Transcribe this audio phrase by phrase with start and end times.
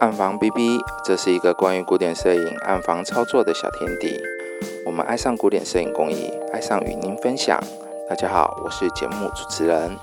[0.00, 4.20] 暗房 B B，这是一个关于古典摄影暗房操作的小天地。
[4.84, 7.62] 我们爱上古典摄影工艺，爱上与您分享。
[8.08, 9.96] 大家好，我是节目主持人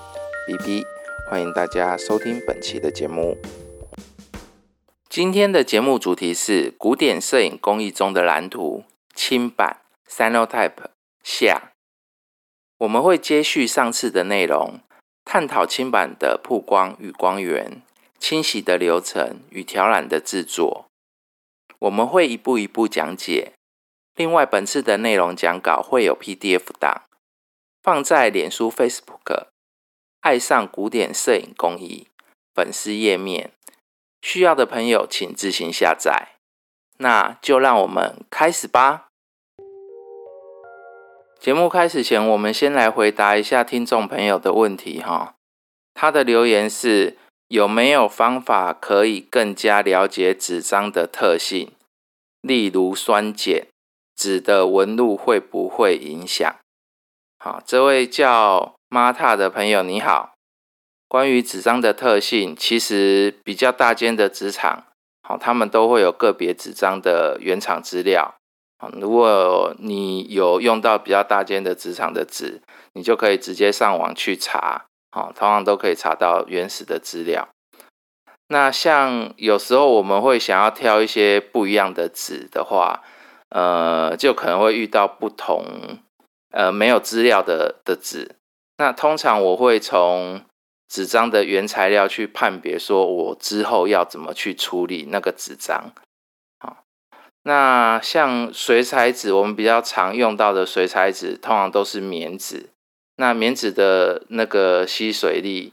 [0.46, 0.84] B B，
[1.28, 3.36] 欢迎大家收听本期的节目。
[5.10, 8.84] 今天的节目主题是古典摄影工艺中的蓝图
[9.14, 9.78] 轻版
[10.08, 10.72] （Cyanotype）
[11.22, 11.72] 下。
[12.78, 14.80] 我们会接续上次的内容，
[15.24, 17.82] 探讨轻版的曝光与光源。
[18.22, 20.86] 清洗的流程与调染的制作，
[21.80, 23.50] 我们会一步一步讲解。
[24.14, 27.02] 另外，本次的内容讲稿会有 PDF 档，
[27.82, 29.48] 放在脸书 Facebook“
[30.20, 32.06] 爱上古典摄影工艺”
[32.54, 33.50] 粉丝页面，
[34.22, 36.36] 需要的朋友请自行下载。
[36.98, 39.08] 那就让我们开始吧。
[41.40, 45.34] 节目开始前，我们先来回答一下听众朋友的问题哈。
[45.92, 47.16] 他的留言是。
[47.52, 51.70] 有没有方法可以更加了解纸张的特性？
[52.40, 53.66] 例如酸碱，
[54.16, 56.50] 纸的纹路会不会影响？
[57.38, 60.32] 好，这位叫 Mata 的朋友你好。
[61.06, 64.84] 关于纸张的特性，其实比较大间的纸厂，
[65.22, 68.34] 好，他们都会有个别纸张的原厂资料。
[68.98, 72.62] 如果你有用到比较大间的纸厂的纸，
[72.94, 74.86] 你就可以直接上网去查。
[75.12, 77.46] 好，同样都可以查到原始的资料。
[78.48, 83.02] 那像有时候我们会想要挑一些不一样的纸的话，
[83.50, 85.64] 呃，就可能会遇到不同
[86.50, 88.36] 呃没有资料的的纸。
[88.78, 90.42] 那通常我会从
[90.88, 95.92] 纸张的原材料去判别，说我之后要怎么去处理那个纸张。
[96.58, 96.84] 好，
[97.44, 102.70] 那像水彩纸，我们比较常用到的水彩纸，通常都是棉纸。
[103.22, 105.72] 那棉纸的那个吸水力，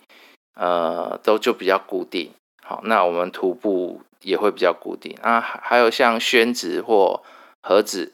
[0.53, 2.31] 呃，都就比较固定。
[2.63, 5.41] 好，那我们涂布也会比较固定啊。
[5.41, 7.23] 还有像宣纸或
[7.63, 8.13] 盒子，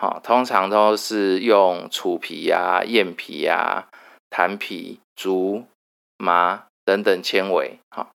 [0.00, 3.88] 好，通常都是用楚皮呀、燕皮呀、
[4.30, 5.64] 檀皮、竹、
[6.16, 7.80] 麻等等纤维。
[7.90, 8.12] 好，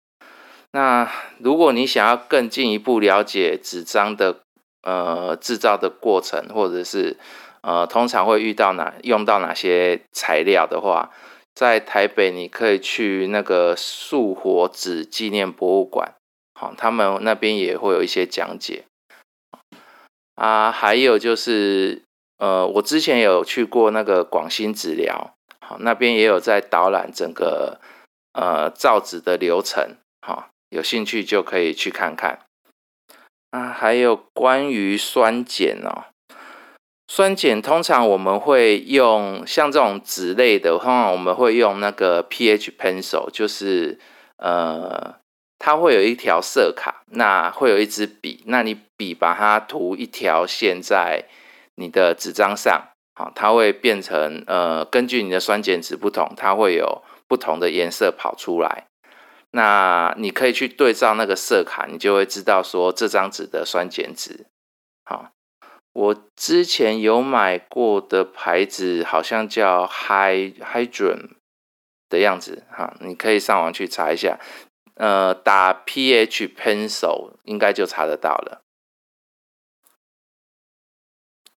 [0.71, 4.39] 那如果你想要更进一步了解纸张的
[4.83, 7.17] 呃制造的过程，或者是
[7.61, 11.11] 呃，通常会遇到哪用到哪些材料的话，
[11.53, 16.15] 在台北你可以去那个素火纸纪念博物馆，
[16.59, 18.85] 好，他们那边也会有一些讲解。
[20.35, 22.01] 啊，还有就是，
[22.37, 27.79] 呃，我之前有去过那个广兴纸疗，好，那边也有在导览整个
[28.33, 32.39] 呃造纸的流程，好，有兴趣就可以去看看。
[33.51, 36.05] 啊，还有关于酸碱哦。
[37.13, 43.99] 酸碱通常我们会用像这种纸类的，通常我们会用那个 pH pencil，就是
[44.37, 45.15] 呃，
[45.59, 51.25] 它会有一条色卡，那会有一支笔，那你笔把它涂一条线在
[51.75, 52.81] 你的纸张上，
[53.13, 58.87] 好，它会变成呃，根据你的酸碱值不同，它会有不同的颜色跑出来。
[59.51, 64.45] 那你可以去对照那个色卡，你就会知道说这张纸的酸碱值，
[65.03, 65.31] 好。
[65.93, 71.31] 我之前有买过的牌子，好像叫 Hy Hydron
[72.09, 74.39] 的样子哈，你可以上网去查一下，
[74.95, 78.61] 呃，打 pH pencil 应该就查得到了。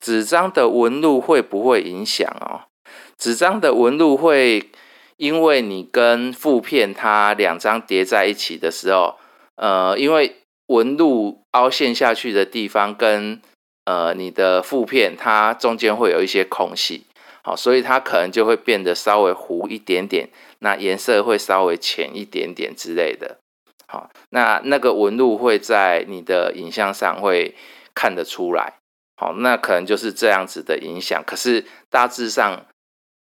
[0.01, 2.69] 纸张的纹路会不会影响哦？
[3.17, 4.71] 纸张的纹路会，
[5.17, 9.17] 因为你跟副片它两张叠在一起的时候，
[9.57, 13.41] 呃，因为纹路凹陷下去的地方跟
[13.85, 17.05] 呃，你的负片它中间会有一些空隙，
[17.43, 20.31] 好，所以它可能就会变得稍微糊一点点，
[20.61, 23.39] 那颜色会稍微浅一点点之类的，
[23.87, 27.55] 好，那那个纹路会在你的影像上会
[27.95, 28.75] 看得出来，
[29.17, 31.23] 好，那可能就是这样子的影响。
[31.27, 32.65] 可是大致上，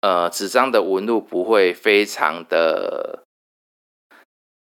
[0.01, 3.23] 呃，纸张的纹路不会非常的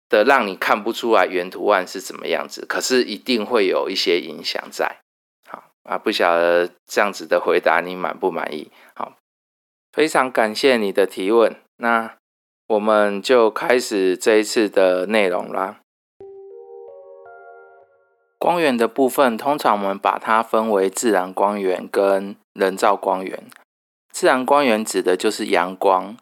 [0.07, 5.02] 的让你看不出来原图案是怎么样子，可是一定会有一些影响在。
[5.83, 8.71] 啊，不晓得这样子的回答你满不满意？
[8.95, 9.13] 好，
[9.91, 11.55] 非常感谢你的提问。
[11.77, 12.15] 那
[12.67, 15.79] 我们就开始这一次的内容啦。
[18.39, 23.43] 光源的部分，通常我们把它分为自然光源跟人造光源。
[24.11, 26.17] 自然光源指的就是阳光。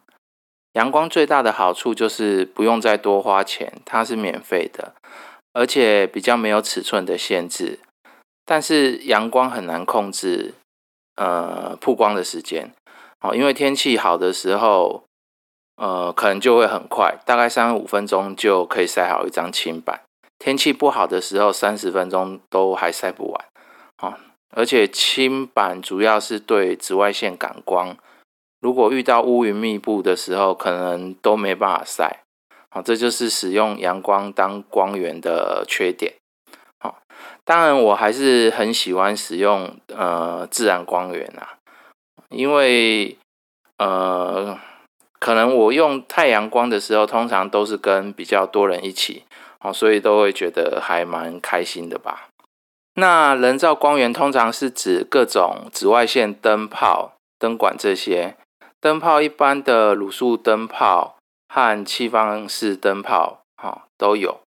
[0.74, 4.94] 阳光最大的好处就是不用再多花钱，它是免费的，
[5.54, 7.80] 而且比较没有尺寸的限制。
[8.52, 10.56] 但是阳光很难控制，
[11.16, 12.70] 呃，曝光的时间，
[13.18, 15.06] 好，因为天气好的时候，
[15.78, 20.02] 呃，可能就会很快，大概三五分钟就可以晒好一张清版。
[20.38, 23.46] 天气不好的时候，三十分钟都还晒不完。
[23.98, 24.18] 好，
[24.54, 27.96] 而且轻板主要是对紫外线感光，
[28.60, 32.20] 如果遇到乌云密布的时候，可能都没办法晒。
[32.70, 36.16] 好，这就是使用阳光当光源的缺点。
[37.52, 41.60] 当然我还是很喜欢使用呃自然光源啊，
[42.30, 43.18] 因为
[43.78, 44.58] 呃。
[45.20, 49.24] 可能我用太阳光的时候，通常都是跟比较多人一起，
[49.60, 52.30] 哦，所以都会觉得还蛮开心的吧。
[52.96, 58.36] 那人造光源通常是指各种紫外线灯泡、灯管这些
[58.80, 61.18] 灯泡，一般的卤素灯泡
[61.48, 64.40] 和气放式灯泡，哈，都有。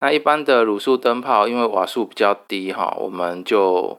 [0.00, 3.98] 那一般的卤素灯泡，因为瓦数比较低，哈，我们就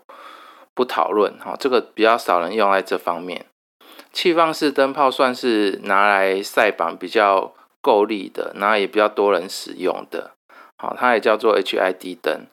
[0.74, 3.46] 不讨论，哈，这个比较少人用在这方面。
[4.14, 10.32] 气放式灯泡算是拿来晒板比较够力的，然后也比较多人使用的。
[10.78, 12.46] 好，它也叫做 HID 灯，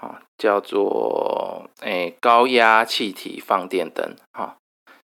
[0.00, 4.56] 好，叫做诶高压气体放电灯，哈，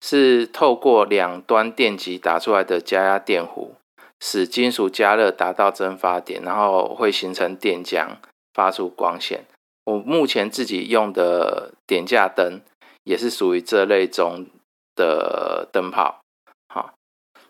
[0.01, 3.71] 是透过两端电极打出来的加压电弧，
[4.21, 8.15] 使金属加热达到蒸发点，然后会形成电浆，
[8.53, 9.43] 发出光线。
[9.83, 12.61] 我目前自己用的点架灯
[13.03, 14.45] 也是属于这类中。
[14.93, 16.19] 的灯泡，
[16.67, 16.93] 好，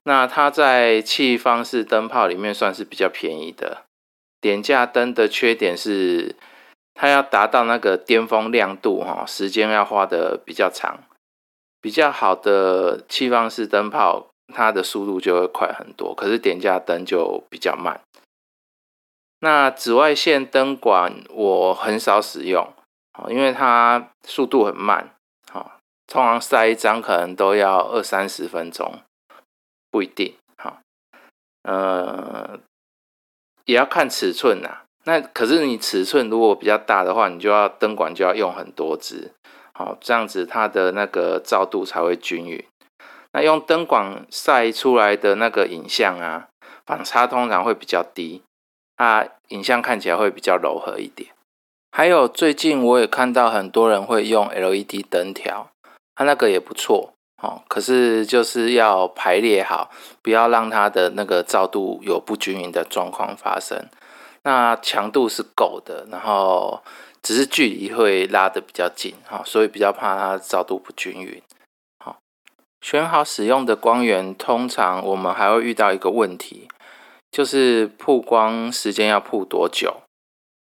[0.03, 3.85] 那它在气方式灯泡里面算是比较便宜的。
[4.39, 6.35] 点架灯的缺点是，
[6.93, 10.99] 它要达到那个巅峰亮度，哈，时间要花的比较长。
[11.81, 18.01] 比较好的气方式灯泡，它的速度就会快很多，可是点架灯就比较慢。
[19.39, 22.71] 那紫外线灯管我很少使用，
[23.29, 25.15] 因为它速度很慢，
[25.51, 25.77] 好。
[26.07, 28.99] 通常晒一张可能都要二三十分钟，
[29.89, 30.81] 不一定哈。
[31.63, 32.59] 呃，
[33.63, 34.81] 也要看尺寸呐。
[35.05, 39.31] 那可是你尺寸如果比较大的话，你就要灯管就要用很多支，
[39.73, 42.63] 好这样子它的那个照度才会均匀。
[43.33, 46.47] 那用灯管晒出来的那个影像啊，
[46.85, 48.43] 反差通常会比较低，
[48.97, 51.29] 它影像看起来会比较柔和一点。
[51.91, 55.67] 还有最近我也看到很多人会用 LED 灯条。
[56.13, 59.89] 它那个也不错，哦，可是就是要排列好，
[60.21, 63.87] 不要让它的那个照度有不均匀的状况发生。
[64.43, 66.83] 那强度是够的，然后
[67.23, 71.41] 只是距离会拉的比较近，哈，所以比较怕它照度不均匀。
[72.81, 76.67] 选好使用的光源，通常我们还会遇到一个问题，
[77.31, 80.01] 就是曝光时间要曝多久？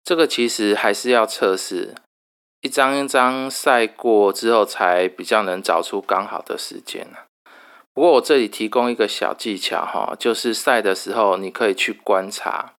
[0.03, 1.95] 这个其实还是要测试。
[2.61, 7.07] 一张一张晒过之后，才比较能找出刚好的时间
[7.93, 12.73] 不过我这里提供一个小技巧哈，就是晒的时候，你可以去观察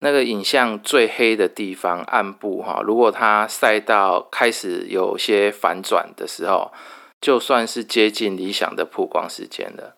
[0.00, 2.80] 那个影像最黑的地方暗部哈。
[2.82, 6.72] 如果它晒到开始有些反转的时候，
[7.20, 9.96] 就算是接近理想的曝光时间了。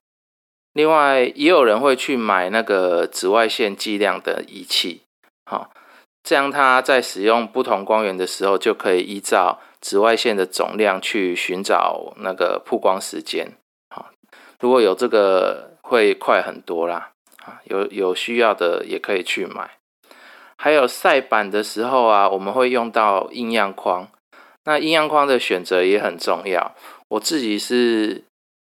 [0.72, 5.02] 另外，也有人会去买那个紫外线计量的仪器，
[5.44, 5.70] 好。
[6.24, 13.54] 这样，它在使用不同光源的时候，就可以依照紫外线的总量去寻找那个曝光时间。
[13.90, 14.12] 好，
[14.60, 17.10] 如果有这个，会快很多啦。
[17.44, 19.72] 啊，有有需要的也可以去买。
[20.56, 24.08] 还有晒板的时候啊，我们会用到阴阳框。
[24.62, 26.76] 那阴阳框的选择也很重要。
[27.12, 28.22] 我自己是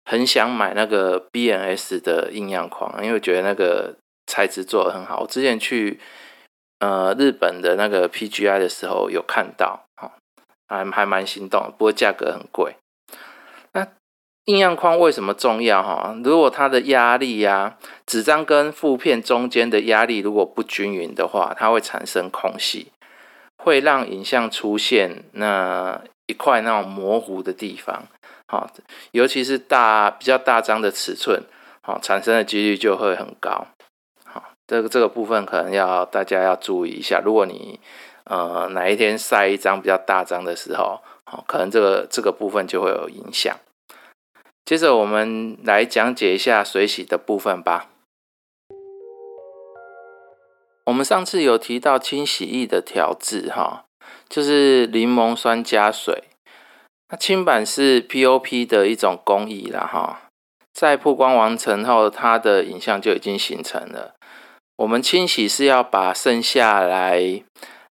[0.04, 3.96] 很想买那个 BNS 的阴阳框，因为我觉得那个
[4.26, 5.20] 材质做的很好。
[5.20, 6.00] 我之前去。
[6.84, 10.10] 呃，日本的那个 PGI 的时候有看到，哈，
[10.66, 12.74] 还还蛮心动，不过价格很贵。
[13.72, 13.86] 那
[14.46, 15.80] 印样框为什么重要？
[15.80, 22.90] 哈，如果它的压力呀，纸张跟负片中间的压力如果不均匀的话，它会产生空隙，
[23.62, 28.08] 会让影像出现那一块那种模糊的地方，
[28.52, 28.70] 好，
[29.12, 31.42] 尤其是大比较大张的尺寸，
[31.80, 33.68] 好，产生的几率就会很高。
[34.66, 37.22] 这个这个部分可能要大家要注意一下。
[37.24, 37.80] 如果你
[38.24, 43.56] 呃哪一天晒一张比较大张的时候，好，可能这个这个部分就会有影响。
[44.66, 47.88] 接着我们来讲解一下水洗的部分吧。
[50.84, 53.86] 我们上次有提到清洗液的调制，哈，
[54.28, 56.24] 就是柠檬酸加水。
[57.12, 60.22] 那清板是 POP 的一种工艺了，哈，
[60.72, 64.14] 在曝光完成后，它的影像就已经形成了。
[64.76, 67.42] 我们清洗是要把剩下来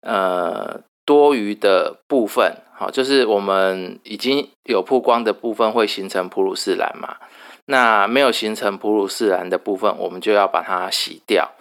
[0.02, 7.16] 呃多余的部分，好，就是我们已经有曝光的部分会形成普鲁士蓝嘛，
[7.64, 11.52] 那没有形成普鲁士蓝的部分，我们就要把它洗掉。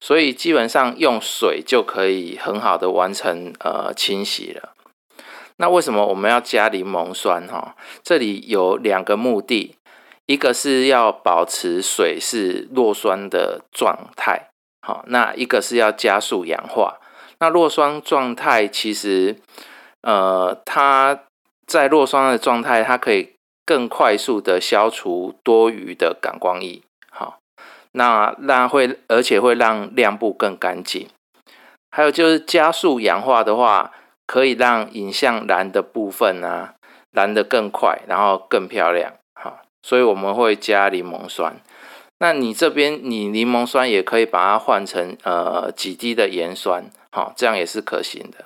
[0.00, 4.72] 所以基本上用水就可以很好的完成呃清洗了。
[5.58, 7.46] 那为什么我们要加柠檬酸？
[7.46, 9.76] 哈，这里有两个目的，
[10.26, 14.50] 一个是要保持水是弱酸的状态，
[14.82, 16.98] 好，那一个是要加速氧化。
[17.38, 19.36] 那弱酸状态其实，
[20.02, 21.24] 呃，它
[21.66, 23.34] 在弱酸的状态，它可以
[23.64, 27.38] 更快速的消除多余的感光液，好，
[27.92, 31.08] 那那会而且会让亮部更干净。
[31.90, 33.92] 还有就是加速氧化的话，
[34.26, 36.74] 可以让影像蓝的部分呢
[37.12, 41.56] 蓝的更快，然后更漂亮，好，所以我们会加柠檬酸。
[42.18, 46.90] 那你这边你柠檬酸也可以把它换成呃几滴的盐酸。
[47.12, 48.44] 好，这样也是可行的。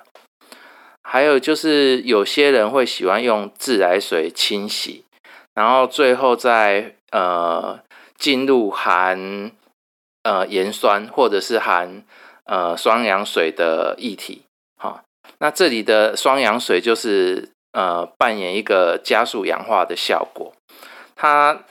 [1.03, 5.03] 还有就是有些人会喜欢用自来水清洗，
[5.53, 7.79] 然后最后再呃
[8.17, 9.51] 进入含
[10.23, 12.03] 呃盐酸或者是含
[12.45, 14.43] 呃双氧水的液体。
[14.77, 15.01] 好，
[15.41, 20.53] 那这里的双氧水就是呃扮演一个加速氧化的效果，
[21.15, 21.65] 它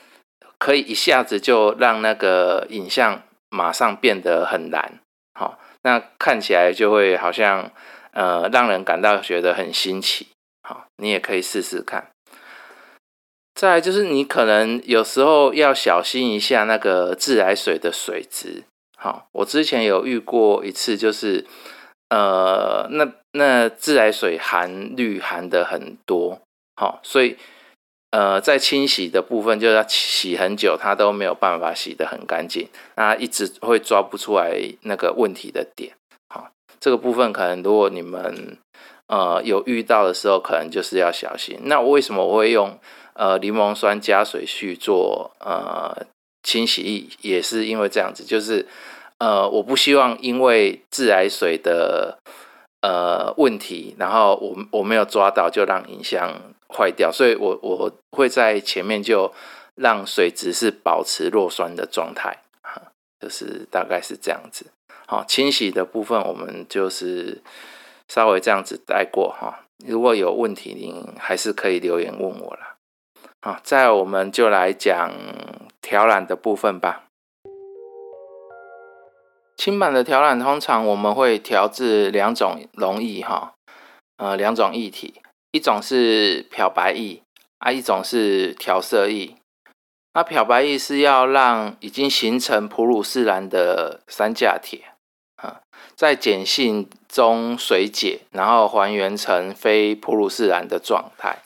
[0.59, 5.01] 可以一下子就让那个影像马上变得很蓝。
[5.33, 5.59] 好。
[5.83, 7.71] 那看起来就会好像，
[8.13, 10.27] 呃，让人感到觉得很新奇。
[10.63, 12.11] 好，你也可以试试看。
[13.55, 18.65] 再就是你可能有时候要小心一下那个自来水的水质。
[18.99, 21.47] 好，我之前有遇过一次，就是
[22.11, 26.41] 呃，那那自来水含氯含的很多。
[26.77, 27.39] 好，所以。
[28.13, 35.95] 呃，在清洗的部分，就要洗很久，它都没有办法洗得很干净，那一直会抓不出来那个问题的点。
[36.29, 36.51] 好，
[36.81, 38.59] 这个部分可能如果你们
[39.07, 41.57] 呃有遇到的时候，可能就是要小心。
[41.67, 42.77] 那我为什么我会用
[43.15, 46.05] 呃柠檬酸加水去做呃
[46.43, 47.11] 清洗？
[47.21, 48.67] 也是因为这样子，就是
[49.21, 52.19] 呃我不希望因为自来水的
[52.83, 56.41] 呃问题，然后我我没有抓到，就让影像。
[56.73, 59.33] 坏掉，所以我我会在前面就
[59.75, 62.81] 让水质是保持弱酸的状态，哈，
[63.21, 64.67] 就是大概是这样子。
[65.09, 67.43] 好，清洗的部分我们就是
[68.07, 69.65] 稍微这样子带过哈。
[69.85, 72.77] 如果有问题，您还是可以留言问我了。
[73.43, 75.13] 好，再我们就来讲
[75.83, 77.10] 调染的部分吧。
[79.61, 83.53] 轻版的调染通常我们会调制两种溶液哈，
[84.17, 85.21] 呃，两种液体。
[85.53, 87.21] 一种是漂白液
[87.59, 89.37] 啊，一种是调色液。
[90.15, 94.81] 那漂白液是要让已经形成普鲁士蓝的三价铁
[95.37, 95.61] 啊，
[95.95, 101.37] 在碱性中水解，然后还原成非普鲁士蓝的状态。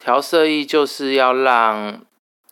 [0.00, 2.00] 调色液就是要让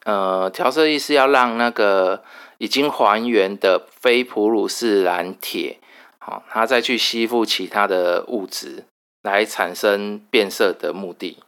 [0.04, 2.22] 呃，调色液是要让那个
[2.64, 5.78] 已经还原的非普鲁士蓝铁，
[6.18, 8.84] 好，它再去吸附其他的物质。
[9.24, 11.42] 来产生变色的目的，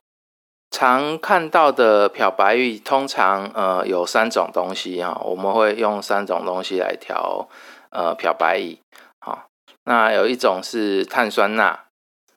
[0.71, 7.47] 常看到的漂白液通常呃有三种东西哈，我们会用三种东西来调
[7.91, 8.79] 呃漂白液，
[9.21, 9.49] 好，
[9.85, 11.85] 那有一种是碳酸钠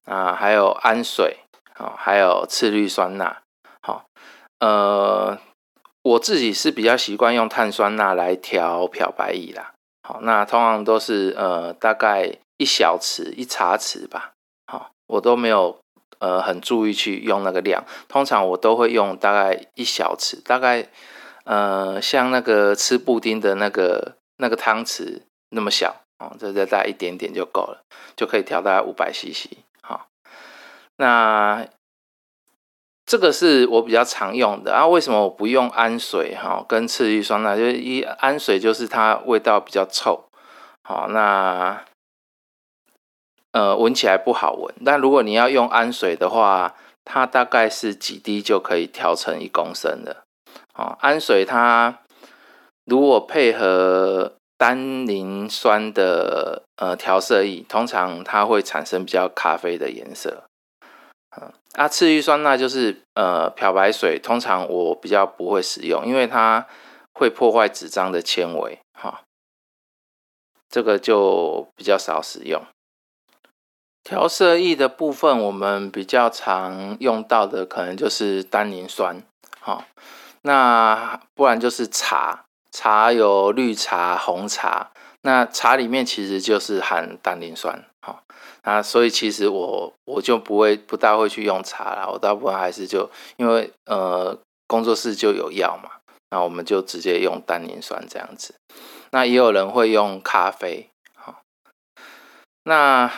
[0.04, 1.38] 啊，还有氨水，
[1.74, 3.38] 好，还有次氯酸钠，
[3.82, 4.04] 好，
[4.60, 5.38] 呃，
[6.10, 14.32] 我自己是比较习惯用碳酸钠来调漂白液啦，好，那通常都是呃大概一小匙一茶匙吧。
[14.66, 15.80] 好我都没有
[16.18, 20.88] 呃很注意去用那个量，通常我都会用大概一小匙，大概
[21.44, 25.96] 呃像那个吃布丁的那个那个汤匙那么小。
[26.20, 27.82] 哦，这再大一点点就够了，
[28.18, 29.48] 就可以调大概五百 CC
[29.82, 30.08] 好，
[30.98, 31.66] 那
[33.10, 34.86] 这个是我比较常用的啊。
[34.86, 36.64] 为什么我不用氨水哈？
[36.70, 40.26] 跟次氯酸钠，就是一氨水就是它味道比较臭，
[40.84, 41.82] 好那。
[43.52, 44.72] 呃，闻起来不好闻。
[44.86, 50.18] 但如果你要用氨水的话，它大概是几滴就可以调成一公升的。
[50.76, 52.02] 哦，氨水它
[52.86, 60.44] 如果配合单宁酸的呃调色液，通常它会产生比较咖啡的颜色。
[61.74, 66.68] 啊，次氯酸钠就是呃漂白水，通常我比较不会使用，因为它
[67.14, 68.80] 会破坏纸张的纤维。
[68.94, 69.22] 哈，
[70.70, 72.62] 这个就比较少使用。
[74.04, 79.22] 调色液的部分，我们比较常用到的可能就是单宁酸，
[79.60, 79.84] 好，
[80.42, 84.92] 那不然就是茶，茶有绿茶、红茶，
[85.22, 87.86] 那茶里面其实就是含单宁酸，
[88.62, 94.38] 啊，所以其实我我就不会不大会去用茶了，我大部分还是就因为呃
[94.68, 95.90] 工作室就有药嘛，
[96.30, 98.56] 那我们就直接用单宁酸这样子，
[99.12, 101.42] 那也有人会用咖啡，好，
[102.64, 103.12] 那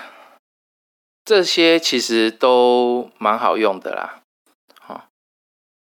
[1.25, 4.21] 这些其实都蛮好用的啦。
[4.79, 5.07] 好，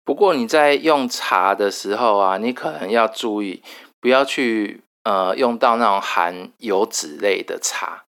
[0.04, 3.62] 不过你在用茶的时候啊，你可能要注意，
[4.00, 8.04] 不要去呃用到那种含油脂类的茶。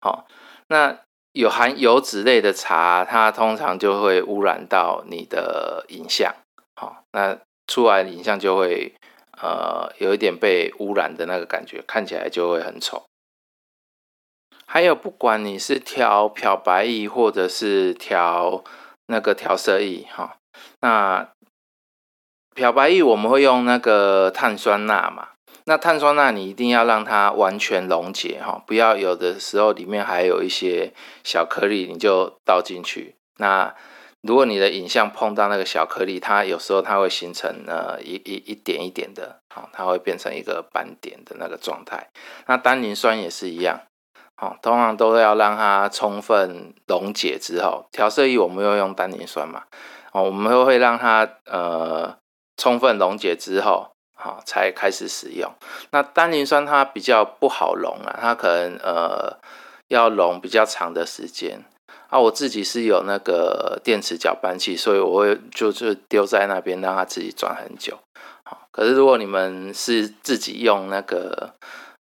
[0.00, 0.26] 好，
[0.68, 0.98] 那
[1.32, 6.34] 有含油脂类的茶，它通常就会污染到你的影像。
[6.76, 8.94] 好，那出来的影像就会
[9.40, 13.04] 呃有一点被污染的那个感觉，看起来就会很丑。
[14.66, 18.62] 还有，不管你是调漂白液或者是调
[19.06, 20.36] 那个调色液，哈，
[20.80, 21.30] 那
[22.54, 25.28] 漂白液我们会用那个碳酸钠嘛？
[25.68, 33.16] 那碳酸钠你一定要让它完全溶解，哈，不要有的时候里面还有一些小颗粒，你就倒进去。
[33.36, 33.74] 那
[34.22, 42.08] 如果你的影像碰到那个小颗粒，它有时候它会形成呃一一一点一点的，好，它会变成一个斑点的那个状态。
[42.46, 43.82] 那单磷酸也是一样。
[44.36, 49.64] 好，通常都要让它充分溶解之后，调色液我们又用单磷酸嘛，
[50.12, 52.16] 哦，我们会让它呃
[52.56, 55.50] 充分溶解之后，好才开始使用。
[55.92, 59.38] 那单磷酸它比较不好溶啊，它可能呃
[59.86, 61.64] 要溶比较长的时间。
[62.08, 67.98] 啊，我自己是有那个电池搅拌器，所以我会就是丢在那边让它自己转很久。
[68.44, 71.54] 好，可是如果你们是自己用那个。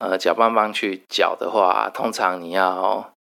[0.02, 3.12] 呃，搅拌棒去搅的话，通常你要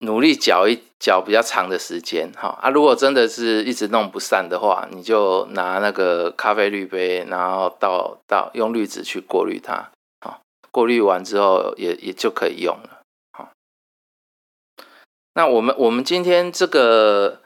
[0.00, 9.90] 努力搅一搅比较长的时间，哈啊，如果真的是一直弄不散的话，你就拿那个咖啡滤杯，然后倒倒用滤纸去过滤它，
[10.20, 10.40] 好，
[10.70, 13.00] 过滤完之后也也就可以用了，
[13.32, 13.50] 好。
[15.34, 17.40] 那我们我们今天这个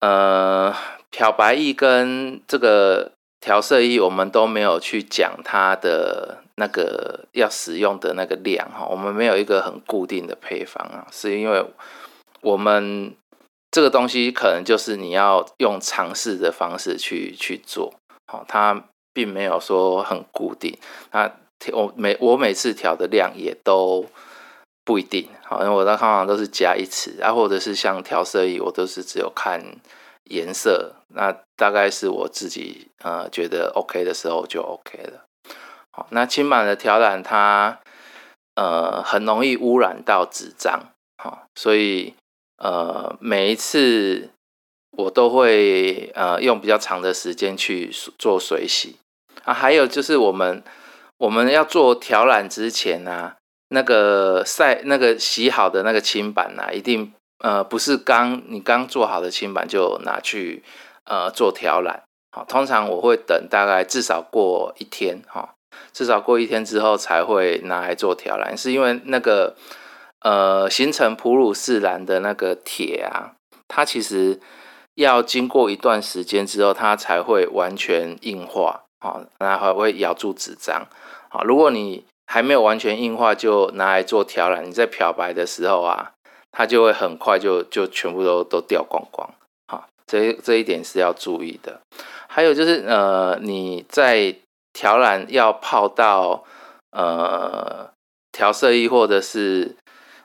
[0.00, 0.74] 呃
[1.10, 6.43] 漂白液跟这个调色液，我们都没有去讲它的。
[6.56, 11.64] 那个要使用的那个量哈，我们没有一个很固定的配方啊，是因为
[12.40, 13.14] 我们
[13.70, 17.92] 这个东西可能就是你要用尝试的方式去去做，
[18.26, 20.78] 好，它并没有说很固定。
[21.10, 21.30] 那
[21.72, 24.06] 我每我每次调的量也都
[24.84, 29.60] 不一定，好，因为我通常都是加一匙啊，或者是像调色仪，我都是只有看
[30.30, 35.24] 颜色，那大概是我自己呃觉得 OK 的时候就 OK 了。
[35.96, 37.78] 好，那轻版的调染它
[38.56, 40.88] 呃很容易污染到纸张，
[41.22, 42.14] 好，所以
[42.58, 44.30] 呃每一次
[44.96, 48.96] 我都会呃用比较长的时间去做水洗
[49.44, 50.64] 啊，还有就是我们
[51.18, 53.34] 我们要做调染之前呢，
[53.68, 60.64] 那个晒那个洗好的那个轻版呢，一定呃不是刚你刚做好的轻版就拿去
[61.04, 62.02] 呃做调染，
[62.32, 65.54] 好，通常我会等大概至少过一天哈。
[65.92, 69.54] 至少过一天之后才会拿来做调染，是因为那个
[70.20, 73.34] 呃形成普鲁士蓝的那个铁啊，
[73.68, 74.40] 它其实
[74.94, 80.86] 要经过一段时间之后，它才会完全硬化，好，然后会咬住纸张，
[81.28, 86.12] 好，如果你还没有完全硬化就拿来做调染，你在漂白的时候啊，
[86.50, 89.28] 它就会很快就就全部都都掉光光，
[89.66, 91.80] 好，这这一点是要注意的。
[92.28, 94.34] 还有就是呃你在
[94.74, 96.44] 调染要泡到
[96.90, 97.90] 呃
[98.32, 99.76] 调色液或者是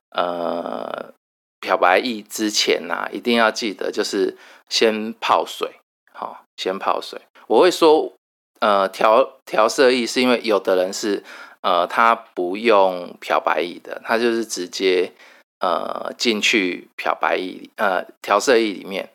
[0.10, 1.14] 呃
[1.62, 4.36] 漂白液之前呐，一定要记得就是
[4.68, 5.80] 先泡水，
[6.12, 7.22] 好，先泡水。
[7.48, 8.12] 我会说
[8.60, 11.24] 呃调调色液是因为有的人是
[11.62, 15.14] 呃他不用漂白液的，他就是直接
[15.60, 19.10] 呃进去漂白液呃调色液里面。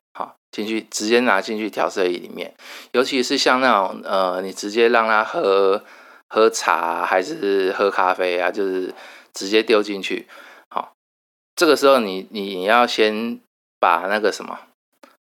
[0.55, 2.55] 进去直接拿进去调色液里面，
[2.93, 5.83] 尤其是像那种呃，你直接让他喝
[6.29, 8.95] 喝茶还是喝咖啡啊，就是
[9.33, 10.29] 直接丢进去。
[10.71, 10.93] 好，
[11.57, 13.41] 这个时候你你要先
[13.81, 14.61] 把那个什么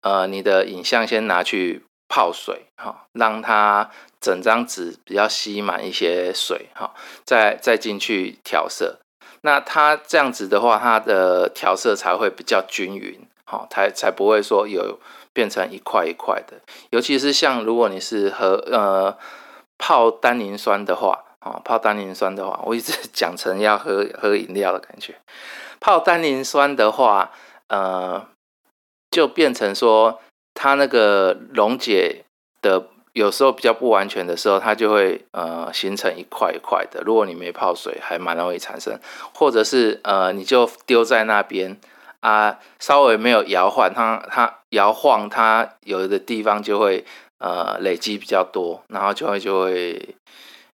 [0.02, 6.94] 呃，你的影像先拿去泡水，哈，让它整张纸比较吸满一些水，哈，
[7.26, 9.00] 再再进去调色。
[9.42, 13.28] 那它这样子的话，它的调色才会比较均匀。
[13.50, 15.00] 好，才才不会说有
[15.34, 16.58] 变成一块一块的。
[16.92, 19.18] 尤其是像如果你是喝呃
[19.80, 25.16] 泡单宁酸的话，啊泡单宁酸的话，我一直 讲成要喝喝饮料的感觉。
[25.80, 27.32] 泡单宁酸的话，
[27.70, 28.28] 呃，
[29.10, 30.22] 就变成说
[30.54, 32.26] 它那个溶解
[32.62, 37.02] 的有时候比较不完全的时候，它就会呃形成一块一块的。
[37.04, 39.00] 如果你没泡水，还蛮容易产生，
[39.34, 41.80] 或者是呃你就丢在那边。
[42.20, 47.06] 啊，稍微没有摇晃，它它摇晃，它有的地方就会
[47.38, 50.16] 呃累积比较多，然后就会就会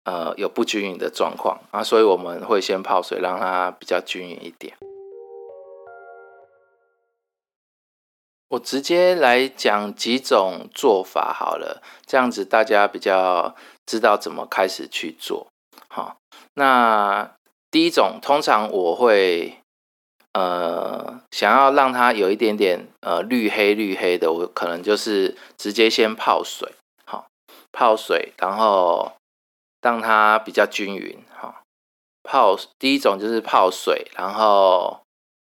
[0.04, 4.76] 呃有不均匀的状况啊，所以我们会先泡水，让它比较均匀一点。
[8.50, 15.46] 我直接来讲几种做法好了，这样子大家比较知道怎么开始去做。
[15.88, 16.18] 好，
[16.56, 17.36] 那
[17.70, 19.60] 第一种，通常我会
[20.34, 26.74] 呃想要让它有一点点呃绿黑绿黑的，我可能就是直接先泡水，
[27.06, 27.28] 好，
[27.72, 29.14] 泡水，然后
[29.82, 31.18] 让它比较均匀。
[31.30, 31.62] 好，
[32.24, 35.02] 泡第一种就是泡水，然后。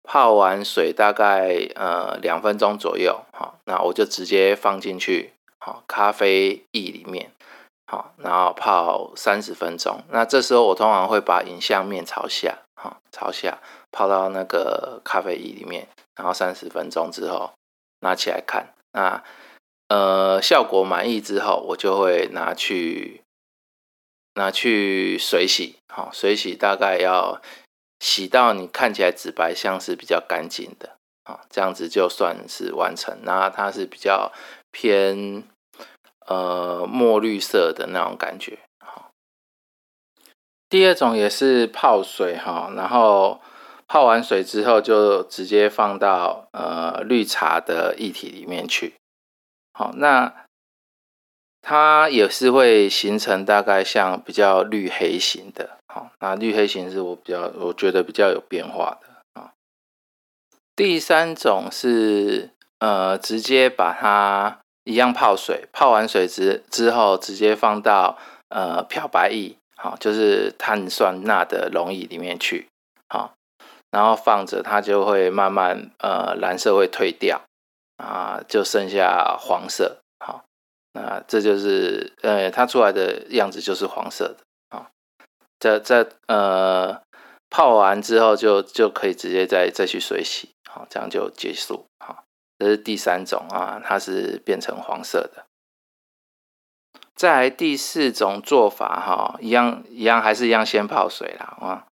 [0.02, 7.32] 泡完水大概呃两分钟左右，好，那我就直接放进去，好，咖啡液里面，
[7.86, 10.02] 好，然后泡三十分钟。
[10.10, 13.60] 那这时候我通常会把影像面朝下，好，朝下
[13.92, 17.52] 泡到那个咖啡液里面，然后三十分钟之后
[18.02, 19.24] 拿起来看，那
[19.88, 23.22] 呃效果满意之后，我就会拿去
[24.36, 27.42] 拿去水洗，好，水洗大概要。
[28.02, 33.20] 洗到你看起来紫白，像是比较干净的啊，这样子就算是完成。
[33.24, 34.32] 那它是比较
[34.72, 35.44] 偏
[36.26, 38.58] 呃墨绿色的那种感觉。
[38.80, 39.12] 好，
[40.70, 43.42] 第二种也是泡水哈，然后
[43.90, 48.94] 泡完水之后就直接放到呃绿茶的液体里面去。
[49.74, 50.46] 好，那。
[51.62, 59.52] 它也是会形成大概像比较绿黑型的，好，那绿黑型是我比较我觉得比较有变化的啊。
[60.74, 72.70] 第三种是呃直接把它一样泡水，泡完水之之后直接放到呃漂白液，好，就是碳酸钠的溶液里面去，
[73.10, 73.34] 好，
[73.92, 77.42] 然后放着它就会慢慢呃蓝色会退掉
[77.98, 79.98] 啊，就剩下黄色。
[80.20, 80.44] 好
[80.94, 84.90] 那这就是呃，它出来的样子就是黄色的啊。
[85.60, 87.02] 在在呃
[87.50, 91.86] 泡完之后就就可以直接再再去水洗，好，这样就结束。
[92.06, 92.24] 好，
[92.58, 95.46] 这是第三种啊，它是变成黄色的。
[97.16, 101.86] 再来第四种做法哈，一样一样还是一样先泡水啦啊。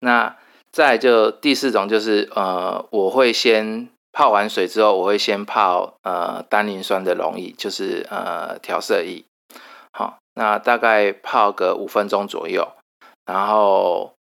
[0.00, 0.36] 那
[0.76, 3.88] 再就第四种就是呃，我会先。
[4.18, 9.22] 泡完水之后，我会先泡呃单磷酸的溶液，就是呃调色液。
[9.92, 12.66] 好，那大概泡个五分钟左右，
[13.26, 14.14] 然后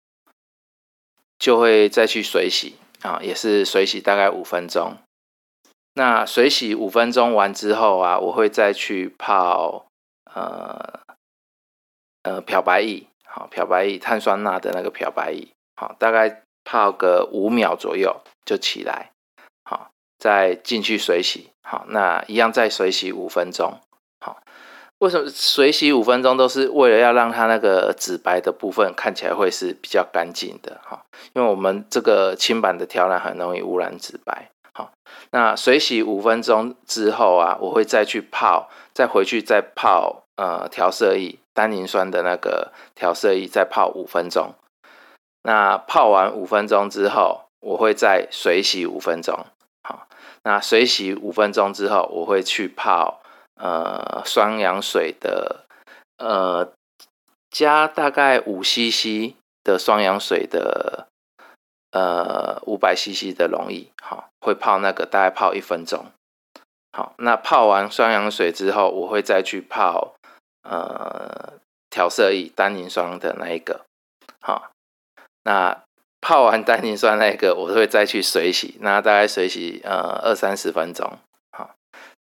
[1.38, 4.98] 就会再去水洗啊，也是水洗大概五分钟。
[5.94, 9.86] 那水洗五分钟完之后啊，我会再去泡
[10.34, 11.02] 呃
[12.24, 15.50] 呃漂白液，好漂白液碳酸钠的那个漂白液，
[15.84, 19.12] 好大概泡个五秒左右就起来。
[19.65, 21.50] 好，再进去水洗。
[21.62, 23.80] 好，那一样再水洗五分钟。
[24.22, 24.41] 好，
[25.00, 30.80] 为什么水洗五分钟都是为了要让它那个紫白的部分看起来会是比较干净的？
[30.86, 34.50] 哈，因为我们这个轻版的调染很容易污染紫白。
[34.74, 34.91] 好，
[35.32, 44.54] 那水洗五分钟之后啊，我会再去泡，再回去再泡呃调色液，单宁酸的那个调色液，再泡五分钟。
[45.44, 49.46] 那泡完五分钟之后，我会再水洗五分钟。
[49.84, 50.08] 好
[50.44, 53.22] 那水洗五分钟之后，我会去泡
[53.56, 55.66] 呃双氧水的
[56.18, 56.72] 呃
[57.50, 61.08] 加大概五 CC 的双氧水的
[61.92, 66.06] 呃五百 CC 的溶液，好，会泡那个大概泡一分钟。
[66.92, 70.14] 好，那泡完双氧水之后，我会再去泡
[70.64, 71.54] 呃
[71.90, 73.86] 调色液单宁霜的那一个，
[74.42, 74.72] 好，
[75.44, 75.84] 那。
[76.26, 81.06] 泡完单宁酸那个，我会再去水洗，那大概水洗呃二三十分钟。
[81.52, 81.76] 好，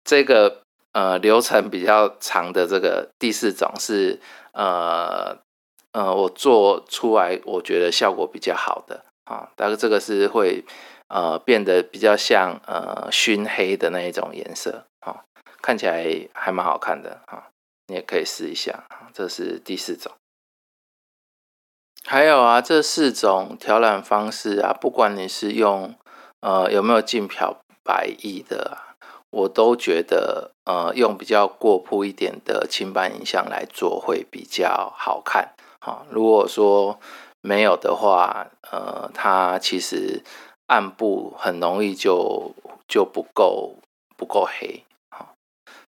[0.02, 0.62] 这个
[0.94, 4.18] 呃流程比较长的这个第四种是
[4.54, 5.36] 呃
[5.92, 10.64] 呃我做出来我觉得效果比较好的啊，大概这个是会
[11.08, 15.20] 呃变得比较像呃熏黑的那一种颜色啊，
[15.60, 17.48] 看起来还蛮好看的啊，
[17.88, 20.10] 你也可以试一下啊，这是第四种。
[22.04, 25.94] 还有啊，这四种调染方式啊，不管你是用
[26.40, 28.78] 呃有没有浸漂白液的，
[29.30, 35.54] 我都觉得呃用比较过铺一点的轻版影像来做会比较好看。
[35.80, 36.98] 好，如果说
[37.40, 40.22] 没有的话，呃，它其实
[40.66, 42.54] 暗部很容易就
[42.88, 43.76] 就不够
[44.16, 44.84] 不够黑。
[45.10, 45.34] 好，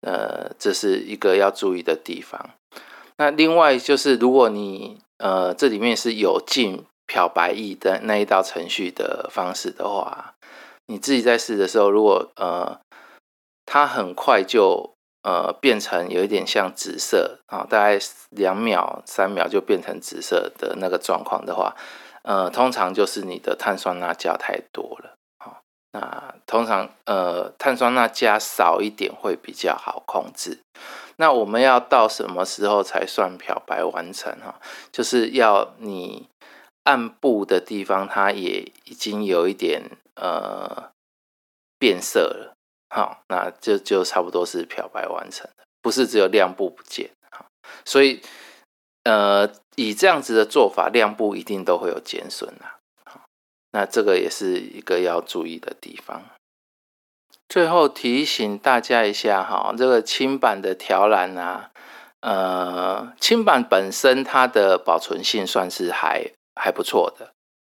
[0.01, 2.51] 呃，这是一个要注意的地方。
[3.17, 10.35] 那另外就是，如果你呃这里面是有进漂白液的那一道程序的方式的话，
[10.85, 12.79] 你自己在试的时候，如果呃
[13.65, 21.75] 它很快就呃变成有一点像紫色啊，大概两秒三秒就变成紫色的那个状况的话，
[22.23, 25.15] 呃，通常就是你的碳酸钠加太多了。
[25.39, 30.61] 好，那通常呃碳酸钠加少一点会比较好控制。
[31.17, 34.61] 那我们要到什么时候才算漂白完成哈？
[34.91, 36.29] 就是要你
[36.85, 39.83] 暗部的地方它也已经有一点
[40.17, 40.91] 呃
[41.79, 42.55] 变色了。
[42.91, 47.11] 好，那就就差不多是漂白完成的，不是只有亮部不见。
[47.31, 47.47] 好，
[47.85, 48.21] 所以
[49.03, 52.79] 呃，以这样子的做法，亮部一定都会有减损啊。
[53.73, 56.23] 那这个也是一个要注意的地方。
[57.55, 61.71] 最后提醒大家一下哈，这个轻版的条栏啊，
[62.21, 67.31] 呃，轻版本身它的保存性算是还还不错的。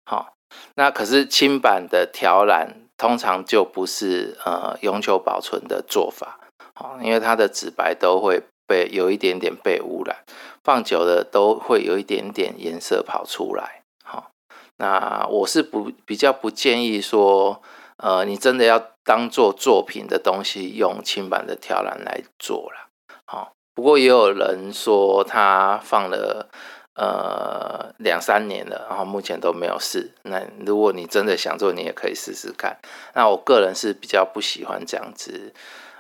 [0.06, 0.34] 好，
[0.76, 2.90] 那可是轻版的条栏。
[2.98, 6.38] 通常就不是呃永久保存的做法，
[6.74, 10.26] 好，因为它的纸白都会被有一点点被污染，
[10.66, 14.32] 放久了都会有一点点颜色跑出来，好，
[14.76, 17.62] 那我是不比较不建议说，
[17.96, 18.78] 呃，你真的要
[19.10, 22.90] 当做作品的东西用轻版的条栏来做了，
[23.26, 26.48] 好，不过也有人说他放了。
[26.96, 30.12] 呃，两三年了，然后目前都没有事。
[30.24, 32.78] 那如果你真的想做，你也可以试试看。
[33.14, 35.54] 那我个人是比较不喜欢这样子，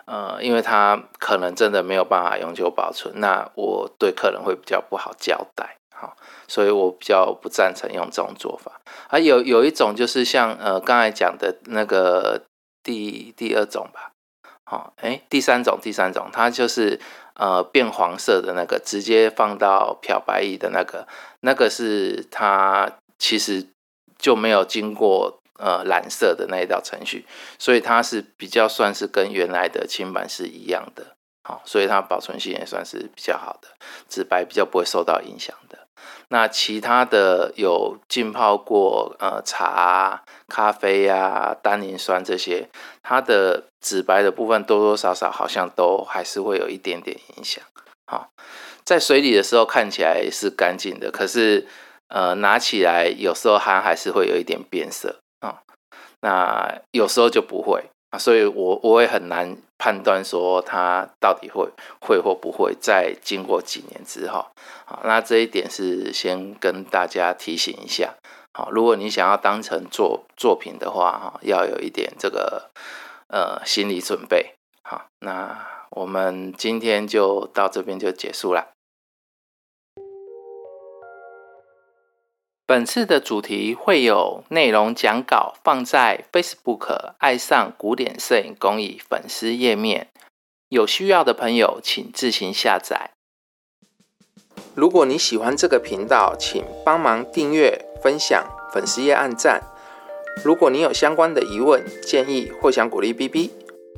[0.04, 6.17] 呃，因为它可能真的没有办法永久保存，那我对客人会比较不好交代，好，
[6.50, 8.82] 所以我比较不赞成用这种做法。
[9.08, 12.41] 还有有一种就是像呃刚才讲的那个
[12.84, 14.12] 第第二种吧，
[14.65, 17.00] 好，哎，第三种第三种，它就是。
[17.36, 21.08] 呃，变黄色的那个，直接放到漂白液的那个，
[21.39, 23.65] 那个是它其实
[24.18, 27.26] 就没有经过呃染色的那一道程序，
[27.58, 33.70] 所以它是比较算是跟原来的清版是一样的，好，所以它保存性也算是比较好的，
[34.10, 35.79] 纸白比较不会受到影响的。
[36.30, 42.69] 那其他的有浸泡过呃茶、咖啡呀、单宁酸这些，
[43.02, 47.63] 它的紫白的部分多多少少好像都还是会有一点点影响。
[48.06, 48.30] 好，
[48.84, 51.67] 在水里的时候看起来是干净的，可是
[52.10, 55.62] 呃拿起来有时候它还是会有一点变色啊。
[56.22, 57.89] 那有时候就不会。
[58.10, 61.69] 啊，所以我我也很难判断说它到底会
[62.02, 64.45] 会或不会在经过几年之后，
[64.86, 68.15] 好，那这一点是先跟大家提醒一下，
[68.54, 72.72] 好，如果你想要当成作作品的话，哈，要有一点这个
[73.28, 78.69] 呃心理准备，好，那我们今天就到这边就结束了。
[82.69, 90.10] 本次的主题会有内容讲稿放在 Facebook“ 爱上古典摄影工艺”粉丝页面，
[90.67, 93.10] 有需要的朋友请自行下载。
[94.75, 99.63] 如果你喜欢这个频道，请帮忙订阅、分享、粉丝页按赞。
[100.45, 103.49] 如果你有相关的疑问、建议或想鼓励 B B，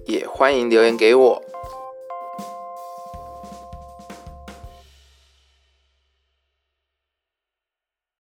[0.06, 1.44] 也欢迎留言给我。